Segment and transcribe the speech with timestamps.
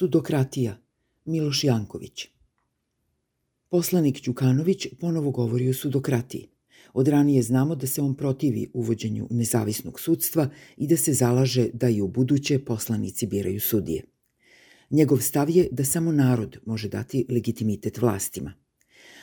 [0.00, 0.76] Sudokratija,
[1.24, 2.28] Miloš Janković.
[3.68, 6.46] Poslanik Đukanović ponovo govori o sudokratiji.
[6.92, 11.88] Od ranije znamo da se on protivi uvođenju nezavisnog sudstva i da se zalaže da
[11.88, 14.02] i u buduće poslanici biraju sudije.
[14.90, 18.54] Njegov stav je da samo narod može dati legitimitet vlastima.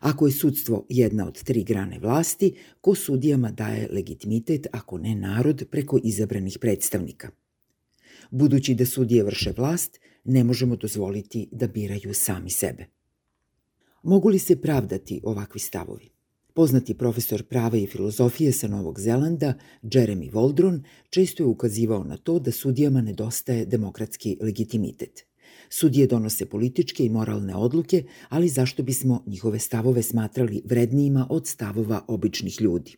[0.00, 5.64] Ako je sudstvo jedna od tri grane vlasti, ko sudijama daje legitimitet ako ne narod
[5.70, 7.30] preko izabranih predstavnika?
[8.30, 12.86] Budući da sudije vrše vlast, ne možemo dozvoliti da biraju sami sebe.
[14.02, 16.08] Mogu li se pravdati ovakvi stavovi?
[16.54, 22.38] Poznati profesor prava i filozofije sa Novog Zelanda, Jeremy Waldron, često je ukazivao na to
[22.38, 25.24] da sudijama nedostaje demokratski legitimitet.
[25.70, 32.04] Sudije donose političke i moralne odluke, ali zašto bismo njihove stavove smatrali vrednijima od stavova
[32.08, 32.96] običnih ljudi?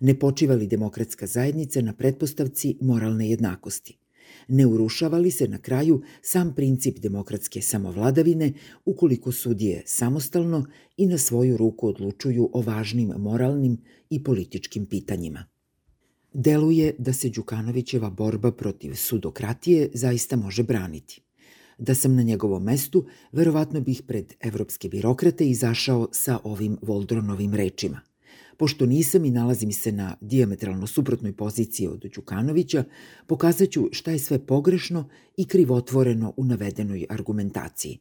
[0.00, 3.99] Ne počiva li demokratska zajednica na pretpostavci moralne jednakosti?
[4.48, 8.52] Ne urušava li se na kraju sam princip demokratske samovladavine
[8.84, 13.78] ukoliko sudije samostalno i na svoju ruku odlučuju o važnim moralnim
[14.10, 15.44] i političkim pitanjima?
[16.32, 21.22] Deluje da se Đukanovićeva borba protiv sudokratije zaista može braniti.
[21.78, 28.09] Da sam na njegovom mestu, verovatno bih pred evropske birokrate izašao sa ovim Voldronovim rečima.
[28.60, 32.84] Pošto nisam i nalazim se na diametralno suprotnoj poziciji od Đukanovića,
[33.26, 37.98] pokazaću šta je sve pogrešno i krivotvoreno u navedenoj argumentaciji.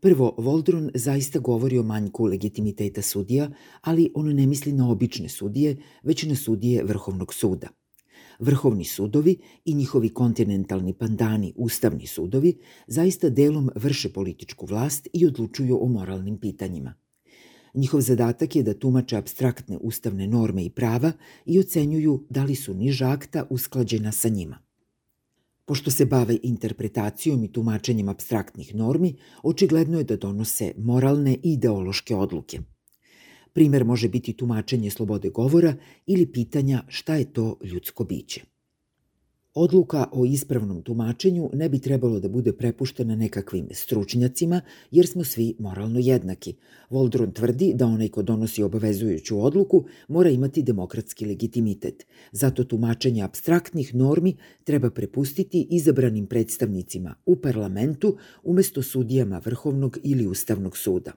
[0.00, 5.76] Prvo, Voldron zaista govori o manjku legitimiteta sudija, ali on ne misli na obične sudije,
[6.02, 7.68] već na sudije Vrhovnog suda.
[8.38, 15.84] Vrhovni sudovi i njihovi kontinentalni pandani, ustavni sudovi, zaista delom vrše političku vlast i odlučuju
[15.84, 16.94] o moralnim pitanjima.
[17.78, 21.12] Njihov zadatak je da tumače abstraktne ustavne norme i prava
[21.46, 24.58] i ocenjuju da li su niža akta usklađena sa njima.
[25.64, 32.16] Pošto se bave interpretacijom i tumačenjem abstraktnih normi, očigledno je da donose moralne i ideološke
[32.16, 32.60] odluke.
[33.52, 38.42] Primer može biti tumačenje slobode govora ili pitanja šta je to ljudsko biće.
[39.60, 44.60] Odluka o ispravnom tumačenju ne bi trebalo da bude prepuštena nekakvim stručnjacima,
[44.90, 46.54] jer smo svi moralno jednaki.
[46.90, 52.06] Voldron tvrdi da onaj ko donosi obavezujuću odluku mora imati demokratski legitimitet.
[52.32, 60.76] Zato tumačenje abstraktnih normi treba prepustiti izabranim predstavnicima u parlamentu umesto sudijama Vrhovnog ili Ustavnog
[60.76, 61.12] suda.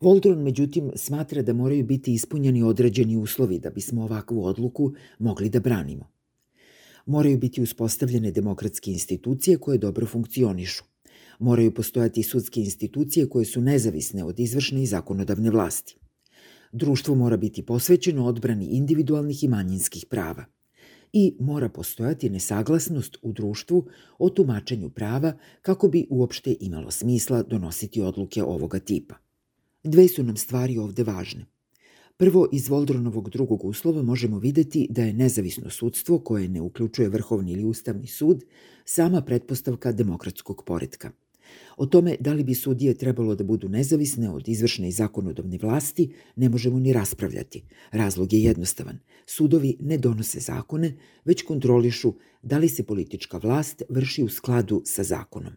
[0.00, 5.60] Voldron, međutim, smatra da moraju biti ispunjeni određeni uslovi da bismo ovakvu odluku mogli da
[5.60, 6.15] branimo
[7.06, 10.84] moraju biti uspostavljene demokratske institucije koje dobro funkcionišu.
[11.38, 15.96] Moraju postojati sudske institucije koje su nezavisne od izvršne i zakonodavne vlasti.
[16.72, 20.44] Društvo mora biti posvećeno odbrani individualnih i manjinskih prava.
[21.12, 23.86] I mora postojati nesaglasnost u društvu
[24.18, 29.14] o tumačenju prava kako bi uopšte imalo smisla donositi odluke ovoga tipa.
[29.84, 31.46] Dve su nam stvari ovde važne.
[32.18, 37.52] Prvo, iz Voldronovog drugog uslova možemo videti da je nezavisno sudstvo, koje ne uključuje Vrhovni
[37.52, 38.44] ili Ustavni sud,
[38.84, 41.10] sama pretpostavka demokratskog poredka.
[41.76, 46.12] O tome da li bi sudije trebalo da budu nezavisne od izvršne i zakonodavne vlasti
[46.36, 47.62] ne možemo ni raspravljati.
[47.90, 48.98] Razlog je jednostavan.
[49.26, 55.02] Sudovi ne donose zakone, već kontrolišu da li se politička vlast vrši u skladu sa
[55.02, 55.52] zakonom.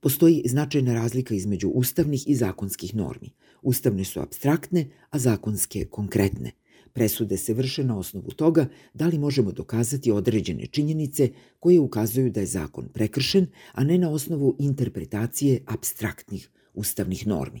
[0.00, 3.30] Postoji značajna razlika između ustavnih i zakonskih normi.
[3.62, 6.50] Ustavne su abstraktne, a zakonske konkretne.
[6.92, 11.30] Presude se vrše na osnovu toga da li možemo dokazati određene činjenice
[11.60, 17.60] koje ukazuju da je zakon prekršen, a ne na osnovu interpretacije abstraktnih ustavnih normi.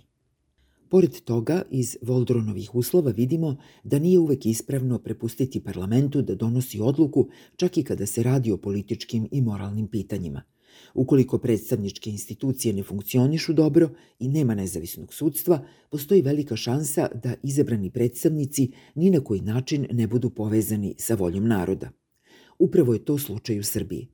[0.88, 7.28] Pored toga, iz Voldronovih uslova vidimo da nije uvek ispravno prepustiti parlamentu da donosi odluku
[7.56, 10.42] čak i kada se radi o političkim i moralnim pitanjima–
[10.94, 17.90] Ukoliko predstavničke institucije ne funkcionišu dobro i nema nezavisnog sudstva, postoji velika šansa da izabrani
[17.90, 21.90] predstavnici ni na koji način ne budu povezani sa voljom naroda.
[22.58, 24.08] Upravo je to slučaj u Srbiji.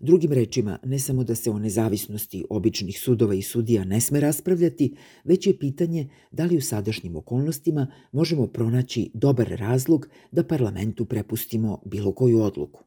[0.00, 4.94] Drugim rečima, ne samo da se o nezavisnosti običnih sudova i sudija ne sme raspravljati,
[5.24, 11.82] već je pitanje da li u sadašnjim okolnostima možemo pronaći dobar razlog da parlamentu prepustimo
[11.84, 12.84] bilo koju odluku.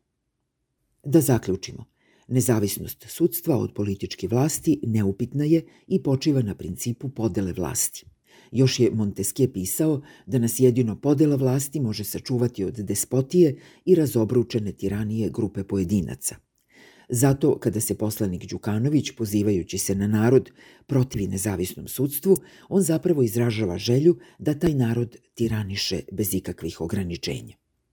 [1.04, 1.86] Da zaključimo.
[2.28, 8.06] Nezavisnost sudstva od političke vlasti neupitna je i počiva na principu podele vlasti.
[8.52, 13.56] Još je Montesquieu pisao da nas jedino podela vlasti može sačuvati od despotije
[13.86, 16.36] i razobručene tiranije grupe pojedinaca.
[17.10, 20.52] Zato, kada se poslanik Đukanović, pozivajući se na narod,
[20.88, 22.38] protivi nezavisnom sudstvu,
[22.70, 27.63] on zapravo izražava želju da taj narod tiraniše bez ikakvih ograničenja.